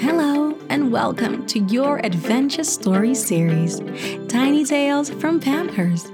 [0.00, 3.80] Hello, and welcome to your adventure story series,
[4.28, 6.04] Tiny Tales from Pampers.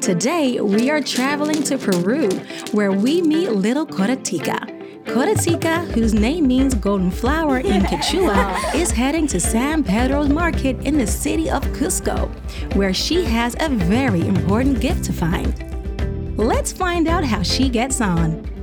[0.00, 2.30] Today, we are traveling to Peru,
[2.72, 5.04] where we meet little Qoritika.
[5.04, 10.96] Qoritika, whose name means golden flower in Quechua, is heading to San Pedro's market in
[10.96, 12.30] the city of Cusco,
[12.74, 16.38] where she has a very important gift to find.
[16.38, 18.53] Let's find out how she gets on.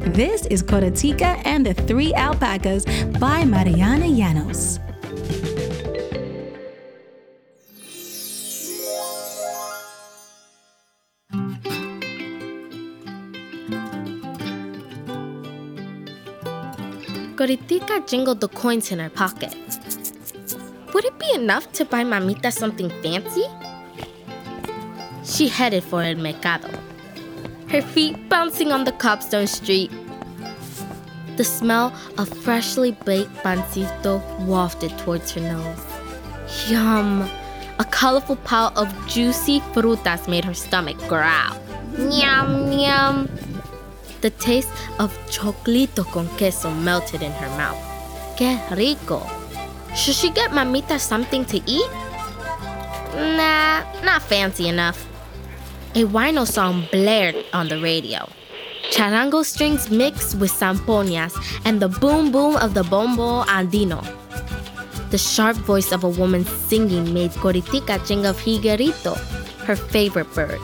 [0.00, 2.84] This is Qoritika and the Three Alpacas
[3.18, 4.78] by Mariana Llanos.
[17.36, 19.54] Qoritika jingled the coins in her pocket.
[20.94, 23.44] Would it be enough to buy Mamita something fancy?
[25.24, 26.68] She headed for El Mercado,
[27.70, 29.90] her feet bouncing on the cobblestone street.
[31.36, 35.84] The smell of freshly baked pancito wafted towards her nose.
[36.68, 37.28] Yum!
[37.78, 41.56] A colorful pile of juicy frutas made her stomach growl.
[41.96, 43.28] Yum, yum!
[44.20, 47.78] The taste of choclito con queso melted in her mouth.
[48.36, 49.22] Que rico!
[49.94, 51.90] Should she get Mamita something to eat?
[53.14, 55.06] Nah, not fancy enough.
[55.98, 58.28] A huayno song blared on the radio.
[58.92, 64.06] Charango strings mixed with zampoñas and the boom boom of the bombo andino.
[65.10, 69.18] The sharp voice of a woman singing made Qoritika think of Higuerito,
[69.66, 70.60] her favorite bird.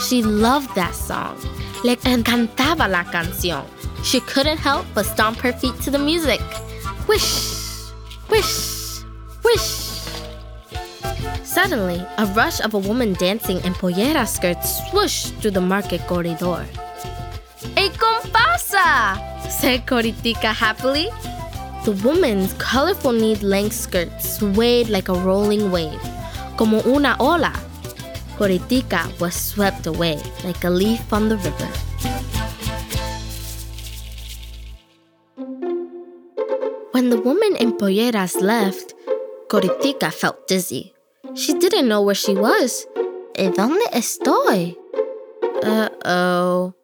[0.00, 1.38] She loved that song.
[1.84, 3.64] Le encantaba la canción.
[4.02, 6.40] She couldn't help but stomp her feet to the music.
[7.06, 7.92] Wish,
[8.28, 9.04] wish,
[9.44, 9.85] wish.
[11.56, 16.66] Suddenly, a rush of a woman dancing in pollera skirts swooshed through the market corridor.
[17.80, 19.16] ¡Ey, compasa!
[19.48, 21.08] said Qoritika happily.
[21.86, 25.98] The woman's colorful knee-length skirt swayed like a rolling wave,
[26.58, 27.54] como una ola.
[28.36, 31.70] Qoritika was swept away like a leaf on the river.
[36.92, 38.92] When the woman in polleras left,
[39.48, 40.92] Qoritika felt dizzy.
[41.36, 42.86] She didn't know where she was.
[43.34, 44.76] ¿En dónde estoy?
[45.62, 46.74] Uh-oh.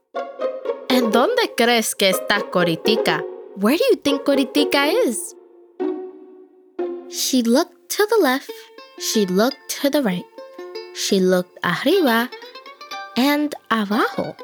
[0.90, 3.22] ¿En dónde crees que está Qoritika?
[3.56, 5.34] Where do you think Qoritika is?
[7.08, 8.50] She looked to the left.
[8.98, 10.24] She looked to the right.
[10.94, 12.28] She looked arriba
[13.16, 14.36] and abajo.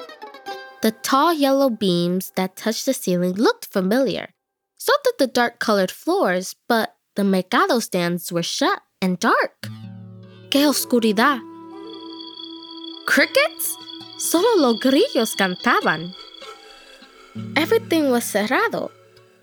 [0.80, 4.28] The tall yellow beams that touched the ceiling looked familiar.
[4.78, 9.68] So did the dark colored floors, but the mercado stands were shut and dark.
[10.50, 11.40] ¡Qué oscuridad!
[13.06, 13.76] ¿Crickets?
[14.16, 16.14] Solo los grillos cantaban.
[17.54, 18.90] Everything was cerrado,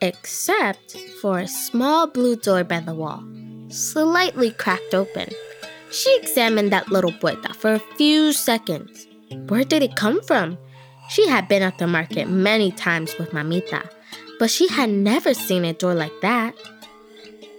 [0.01, 3.23] except for a small blue door by the wall,
[3.69, 5.29] slightly cracked open.
[5.91, 9.07] She examined that little puerta for a few seconds.
[9.47, 10.57] Where did it come from?
[11.09, 13.87] She had been at the market many times with Mamita,
[14.39, 16.55] but she had never seen a door like that.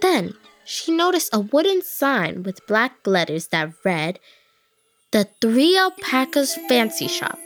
[0.01, 0.33] Then
[0.67, 4.19] she noticed a wooden sign with black letters that read,
[5.11, 7.39] The Three Alpacas Fancy Shop.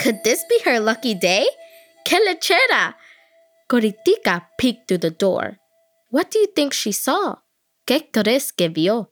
[0.00, 1.46] Could this be her lucky day?
[2.06, 2.94] Que lechera!
[3.68, 5.58] Qoritika peeked through the door.
[6.08, 7.36] What do you think she saw?
[7.86, 9.10] ¿Qué crees que vio?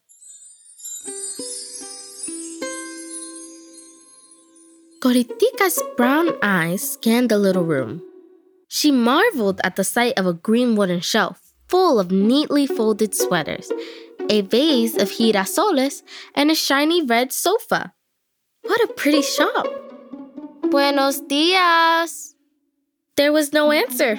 [5.00, 8.00] Qoritika's brown eyes scanned the little room.
[8.68, 13.70] She marveled at the sight of a green wooden shelf full of neatly folded sweaters,
[14.30, 16.02] a vase of girasoles,
[16.34, 17.92] and a shiny red sofa.
[18.62, 19.66] What a pretty shop!
[20.70, 22.34] Buenos dias!
[23.16, 24.16] There was no answer.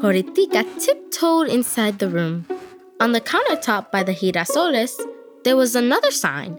[0.00, 2.46] Qoritika tiptoed inside the room.
[3.00, 4.94] On the countertop by the girasoles,
[5.44, 6.58] there was another sign.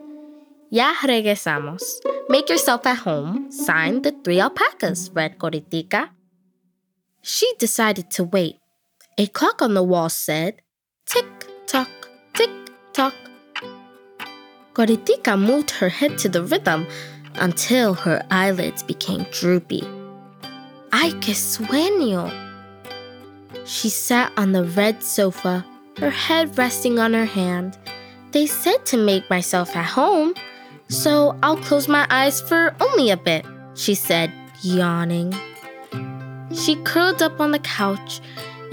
[0.69, 1.83] Ya regresamos.
[2.29, 3.51] Make yourself at home.
[3.51, 6.09] Signed the three alpacas, read Qoritika.
[7.21, 8.62] She decided to wait.
[9.15, 10.61] A clock on the wall said,
[11.05, 11.25] Tick
[11.67, 11.89] tock,
[12.33, 12.49] tick
[12.93, 13.13] tock.
[14.73, 16.87] Qoritika moved her head to the rhythm
[17.35, 19.83] until her eyelids became droopy.
[20.91, 22.31] ¡Ay, qué sueño!
[23.65, 25.63] She sat on the red sofa,
[25.99, 27.77] her head resting on her hand.
[28.31, 30.33] They said to make myself at home,
[30.89, 33.45] so I'll close my eyes for only a bit,
[33.75, 34.31] she said,
[34.63, 35.35] yawning.
[36.55, 38.19] She curled up on the couch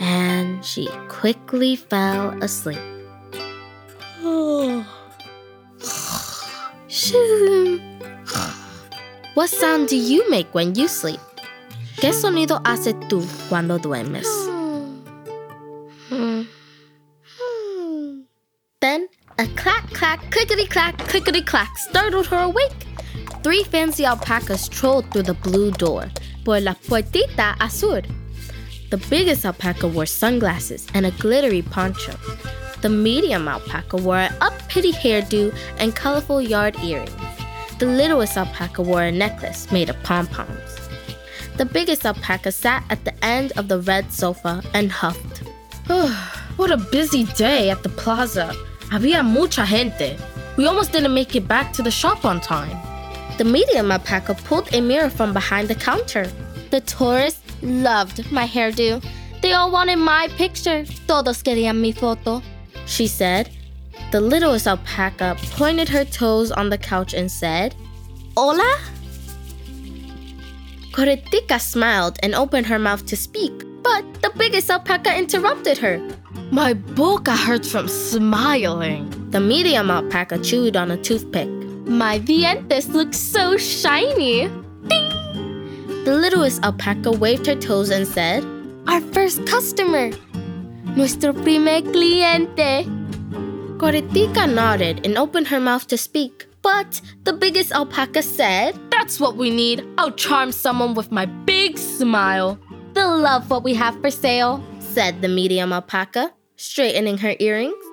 [0.00, 2.80] and she quickly fell asleep.
[9.34, 11.20] what sound do you make when you sleep?
[11.96, 14.26] ¿Qué sonido haces tú cuando duermes?
[16.08, 16.42] Hmm.
[19.40, 22.86] A clack, clack, clickety clack, clickety clack startled her awake.
[23.42, 26.10] Three fancy alpacas trolled through the blue door,
[26.44, 28.02] por la puertita azul.
[28.90, 32.12] The biggest alpaca wore sunglasses and a glittery poncho.
[32.82, 37.12] The medium alpaca wore an uppity hairdo and colorful yard earrings.
[37.78, 40.76] The littlest alpaca wore a necklace made of pom poms.
[41.56, 45.44] The biggest alpaca sat at the end of the red sofa and huffed.
[46.56, 48.52] what a busy day at the plaza.
[48.90, 50.18] Había mucha gente.
[50.56, 52.76] We almost didn't make it back to the shop on time.
[53.38, 56.28] The medium alpaca pulled a mirror from behind the counter.
[56.70, 59.02] The tourists loved my hairdo.
[59.42, 60.84] They all wanted my picture.
[61.06, 62.42] Todos querían mi foto,
[62.86, 63.50] she said.
[64.12, 67.74] The littlest alpaca pointed her toes on the couch and said,
[68.36, 68.78] Hola?
[70.92, 73.52] Qoritika smiled and opened her mouth to speak,
[73.82, 76.00] but the biggest alpaca interrupted her.
[76.50, 79.08] My boca hurts from smiling.
[79.30, 81.48] The medium alpaca chewed on a toothpick.
[81.86, 84.50] My dientes look so shiny.
[84.88, 85.19] Ding!
[86.10, 88.44] The littlest alpaca waved her toes and said,
[88.88, 90.10] Our first customer.
[90.96, 92.82] Nuestro primer cliente.
[93.78, 96.48] Qoritika nodded and opened her mouth to speak.
[96.62, 99.86] But the biggest alpaca said, That's what we need.
[99.98, 102.58] I'll charm someone with my big smile.
[102.92, 107.84] They'll love what we have for sale, said the medium alpaca, straightening her earrings.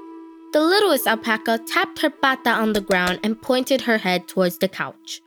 [0.54, 4.68] The littlest alpaca tapped her pata on the ground and pointed her head towards the
[4.68, 5.22] couch.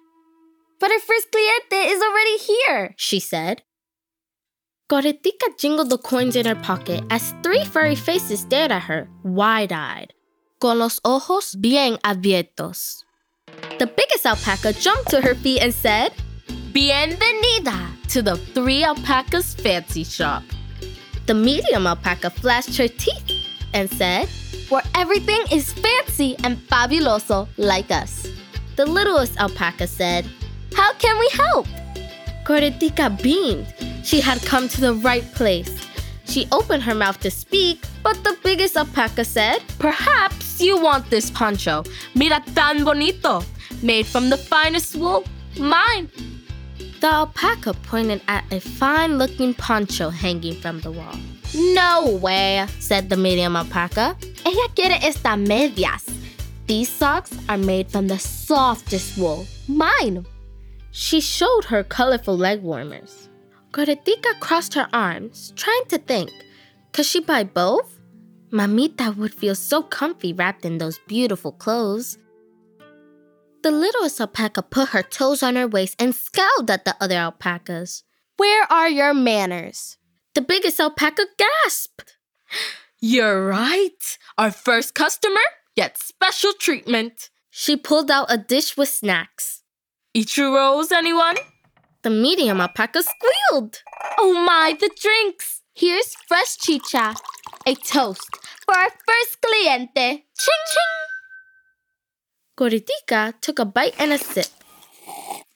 [0.80, 3.62] But our first cliente is already here, she said.
[4.90, 9.72] Qoritika jingled the coins in her pocket as three furry faces stared at her, wide
[9.72, 10.14] eyed,
[10.58, 13.04] con los ojos bien abiertos.
[13.78, 16.12] The biggest alpaca jumped to her feet and said,
[16.72, 20.42] Bienvenida to the Three Alpacas Fancy Shop.
[21.26, 24.28] The medium alpaca flashed her teeth and said,
[24.70, 28.26] where everything is fancy and fabuloso like us.
[28.76, 30.26] The littlest alpaca said,
[30.74, 31.66] How can we help?
[32.44, 33.66] Qoritika beamed.
[34.04, 35.70] She had come to the right place.
[36.24, 41.30] She opened her mouth to speak, but the biggest alpaca said, Perhaps you want this
[41.30, 41.84] poncho.
[42.14, 43.42] Mira tan bonito.
[43.82, 45.24] Made from the finest wool.
[45.58, 46.08] Mine.
[47.00, 51.16] The alpaca pointed at a fine looking poncho hanging from the wall.
[51.54, 54.16] No way, said the medium alpaca.
[54.44, 56.06] Ella quiere estas medias.
[56.66, 59.46] These socks are made from the softest wool.
[59.66, 60.24] Mine.
[60.90, 63.28] She showed her colorful leg warmers.
[63.72, 66.30] Qoritika crossed her arms, trying to think.
[66.92, 68.00] Could she buy both?
[68.50, 72.18] Mamita would feel so comfy wrapped in those beautiful clothes.
[73.62, 78.02] The littlest alpaca put her toes on her waist and scowled at the other alpacas.
[78.36, 79.98] Where are your manners?
[80.34, 82.16] The biggest alpaca gasped.
[83.00, 84.18] You're right.
[84.36, 85.40] Our first customer
[85.76, 87.30] gets special treatment.
[87.50, 89.59] She pulled out a dish with snacks.
[90.16, 91.36] Ichiros, anyone?
[92.02, 93.80] The medium alpaca squealed.
[94.18, 95.62] Oh my, the drinks!
[95.72, 97.14] Here's fresh chicha,
[97.64, 98.28] a toast
[98.64, 100.24] for our first cliente.
[100.34, 100.96] Ching ching!
[102.58, 104.46] Qoritika took a bite and a sip.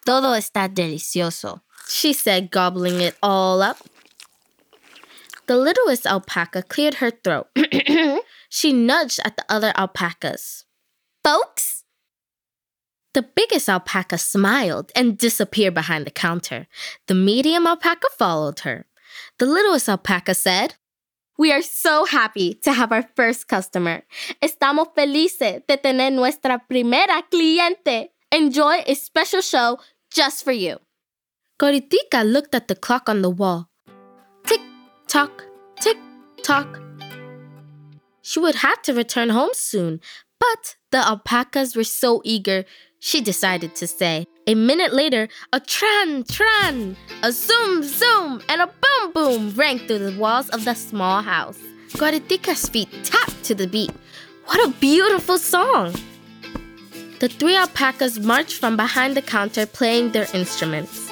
[0.06, 3.78] Todo está delicioso, she said, gobbling it all up.
[5.46, 7.48] The littlest alpaca cleared her throat.
[8.48, 10.64] she nudged at the other alpacas.
[11.24, 11.83] Folks?
[13.14, 16.66] The biggest alpaca smiled and disappeared behind the counter.
[17.06, 18.86] The medium alpaca followed her.
[19.38, 20.74] The littlest alpaca said,
[21.38, 24.02] We are so happy to have our first customer.
[24.42, 28.08] Estamos felices de tener nuestra primera cliente.
[28.32, 29.78] Enjoy a special show
[30.10, 30.78] just for you.
[31.60, 33.68] Qoritika looked at the clock on the wall.
[34.44, 34.60] Tick
[35.06, 35.44] tock,
[35.80, 35.98] tick
[36.42, 36.80] tock.
[38.22, 40.00] She would have to return home soon,
[40.40, 42.64] but the alpacas were so eager,
[43.04, 44.26] she decided to say.
[44.46, 49.98] A minute later, a tran tran, a zoom zoom, and a boom boom rang through
[49.98, 51.58] the walls of the small house.
[51.98, 53.92] Qoritika's feet tapped to the beat.
[54.46, 55.92] What a beautiful song!
[57.20, 61.10] The three alpacas marched from behind the counter playing their instruments.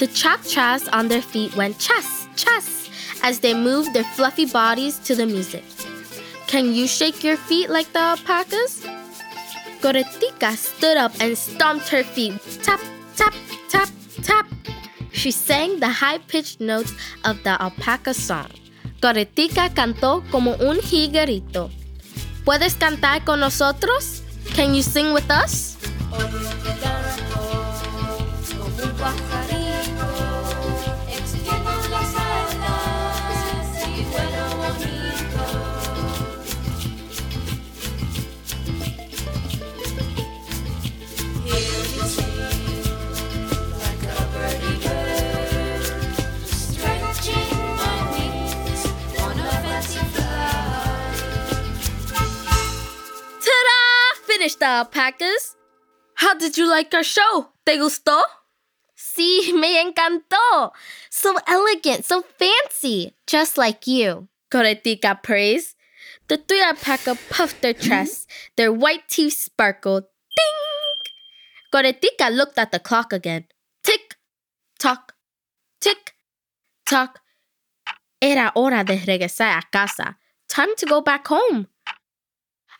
[0.00, 2.90] The chak-chas on their feet went chas, chas,
[3.22, 5.64] as they moved their fluffy bodies to the music.
[6.48, 8.84] Can you shake your feet like the alpacas?
[9.84, 12.32] Qoritika stood up and stomped her feet.
[12.62, 12.80] Tap,
[13.16, 13.34] tap,
[13.68, 13.90] tap,
[14.22, 14.46] tap.
[15.12, 18.48] She sang the high pitched notes of the alpaca song.
[19.02, 21.68] Qoritika cantó como un jiguerito.
[22.46, 24.22] ¿Puedes cantar con nosotros?
[24.56, 25.76] Can you sing with us?
[54.64, 55.56] Gusta, alpacas?
[56.14, 57.52] How did you like our show?
[57.66, 58.22] ¿Te gustó?
[58.96, 60.72] Sí, me encantó.
[61.10, 64.28] So elegant, so fancy, just like you.
[64.50, 65.76] Qoritika praised.
[66.28, 67.90] The three alpaca puffed their mm-hmm.
[67.90, 68.26] chests.
[68.56, 70.04] Their white teeth sparkled.
[70.34, 71.12] Ding!
[71.70, 73.44] Qoritika looked at the clock again.
[73.82, 74.16] Tick,
[74.78, 75.12] tock,
[75.78, 76.14] tick,
[76.86, 77.20] tock.
[78.22, 80.16] Era hora de regresar a casa.
[80.48, 81.68] Time to go back home.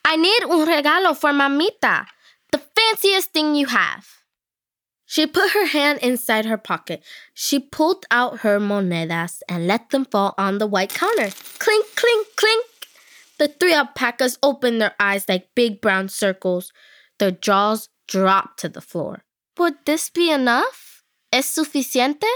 [0.05, 2.07] I need un regalo for mamita.
[2.53, 4.07] The fanciest thing you have.
[5.07, 7.03] She put her hand inside her pocket.
[7.35, 11.31] She pulled out her monedas and let them fall on the white counter.
[11.59, 12.67] Clink, clink, clink.
[13.39, 16.73] The three alpacas opened their eyes like big brown circles.
[17.19, 19.25] Their jaws dropped to the floor.
[19.59, 21.03] Would this be enough?
[21.33, 22.27] ¿Es suficiente?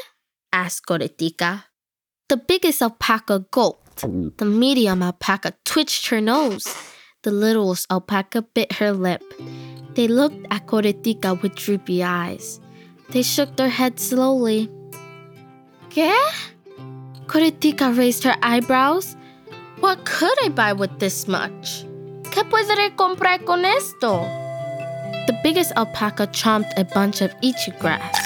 [0.53, 1.65] asked Qoritika.
[2.29, 4.03] The biggest alpaca gulped.
[4.39, 6.67] The medium alpaca twitched her nose.
[7.25, 9.23] The littlest alpaca bit her lip.
[9.95, 12.61] They looked at Qoritika with droopy eyes.
[13.11, 14.71] They shook their heads slowly.
[15.91, 16.15] ¿Qué?
[17.27, 19.17] Qoritika raised her eyebrows.
[19.81, 21.85] What could I buy with this much?
[22.31, 24.21] ¿Qué podré comprar con esto?
[25.27, 28.17] The biggest alpaca chomped a bunch of ichu grass.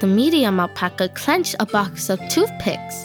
[0.00, 3.04] The medium alpaca clenched a box of toothpicks.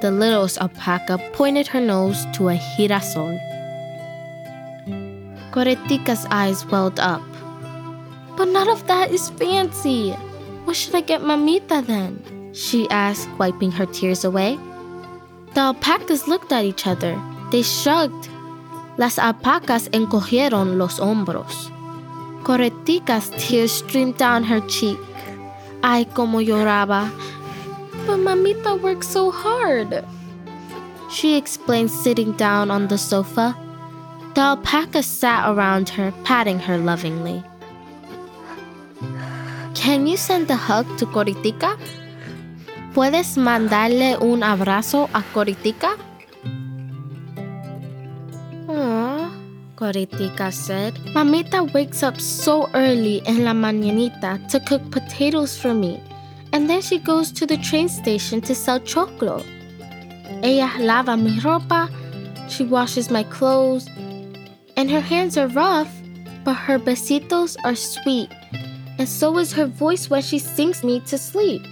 [0.00, 3.47] The littlest alpaca pointed her nose to a girasol.
[5.58, 7.20] Qoritika's eyes welled up.
[8.36, 10.12] But none of that is fancy.
[10.64, 12.22] What should I get Mamita then?
[12.54, 14.56] She asked, wiping her tears away.
[15.54, 17.20] The alpacas looked at each other.
[17.50, 18.28] They shrugged.
[18.98, 21.72] Las alpacas encogieron los hombros.
[22.44, 25.00] Qoritika's tears streamed down her cheek.
[25.82, 27.10] Ay, como lloraba.
[28.06, 30.04] But Mamita worked so hard.
[31.10, 33.56] She explained, sitting down on the sofa.
[34.38, 37.42] The alpaca sat around her, patting her lovingly.
[39.74, 41.76] Can you send a hug to Qoritika?
[42.94, 45.98] ¿Puedes mandarle un abrazo a Qoritika?
[48.68, 49.28] Aww,
[49.74, 50.94] Qoritika said.
[51.16, 56.00] Mamita wakes up so early en la mañanita to cook potatoes for me,
[56.52, 59.44] and then she goes to the train station to sell choclo.
[60.44, 61.90] Ella lava mi ropa,
[62.48, 63.88] she washes my clothes,
[64.78, 65.92] and her hands are rough,
[66.44, 68.30] but her besitos are sweet,
[68.96, 71.62] and so is her voice when she sings me to sleep.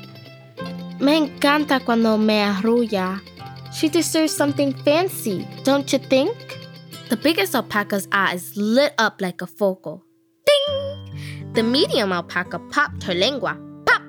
[0.98, 3.20] Me encanta cuando me arrulla.
[3.72, 6.34] She deserves something fancy, don't you think?
[7.08, 10.02] The biggest alpaca's eyes lit up like a focal.
[10.44, 11.52] Ding!
[11.52, 13.56] The medium alpaca popped her lengua.
[13.86, 14.02] Pop!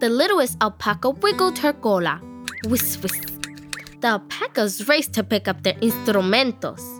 [0.00, 2.20] The littlest alpaca wiggled her cola.
[2.66, 3.38] Whis, whis.
[4.00, 6.97] The alpacas raced to pick up their instrumentos.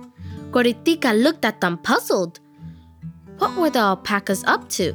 [0.51, 2.41] Qoritika looked at them puzzled.
[3.39, 4.95] What were the alpacas up to?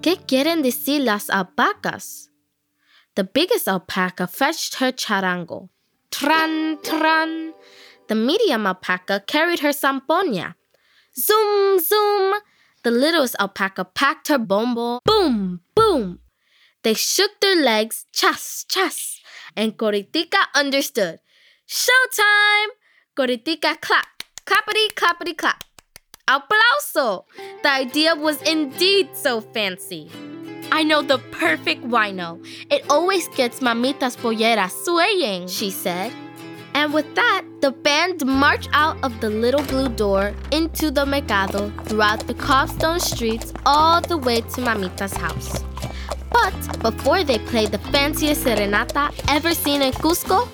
[0.00, 2.28] ¿Qué quieren decir las alpacas?
[3.16, 5.68] The biggest alpaca fetched her charango.
[6.10, 7.52] Tran, tran.
[8.08, 10.54] The medium alpaca carried her zampoña.
[11.16, 12.34] Zoom, zoom.
[12.84, 15.00] The littlest alpaca packed her bombo.
[15.04, 16.20] Boom, boom.
[16.82, 19.20] They shook their legs, chas, chas.
[19.56, 21.18] And Qoritika understood.
[21.68, 22.68] Showtime!
[23.16, 24.21] Qoritika clapped.
[24.44, 25.64] Clappity, clappity, clap.
[26.28, 27.24] Aplauso!
[27.62, 30.10] The idea was indeed so fancy.
[30.72, 32.44] I know the perfect huayno.
[32.70, 36.12] It always gets mamitas polleras swaying, she said.
[36.74, 41.70] And with that, the band marched out of the little blue door into the mercado
[41.84, 45.62] throughout the cobblestone streets all the way to Mamita's house.
[46.32, 50.48] But before they played the fanciest serenata ever seen in Cusco,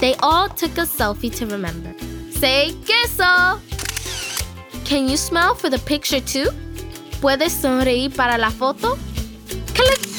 [0.00, 1.92] they all took a selfie to remember.
[2.44, 3.58] Say queso!
[4.84, 6.50] Can you smile for the picture too?
[7.22, 8.98] ¿Puedes sonreír para la foto?
[9.72, 10.13] Click!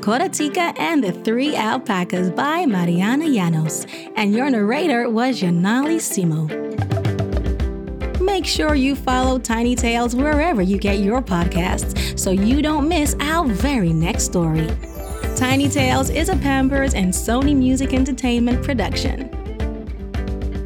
[0.00, 6.48] Qoritika and the Three Alpacas by Mariana Llanos, and your narrator was Ynairaly Simo.
[8.20, 13.14] Make sure you follow Tiny Tales wherever you get your podcasts so you don't miss
[13.20, 14.68] our very next story.
[15.36, 19.29] Tiny Tales is a Pampers and Sony Music Entertainment production.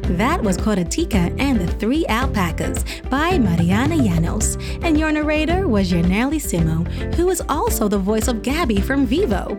[0.09, 6.39] That was Qoritika and the Three Alpacas by Mariana Llanos, and your narrator was Ynairaly
[6.39, 9.57] Simo, who is also the voice of Gabby from Vivo.